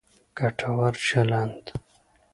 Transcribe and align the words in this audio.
ګټور 0.37 0.93
چلند 1.05 1.63